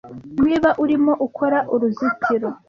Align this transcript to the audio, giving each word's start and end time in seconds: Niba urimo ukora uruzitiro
Niba 0.43 0.69
urimo 0.83 1.13
ukora 1.27 1.59
uruzitiro 1.73 2.47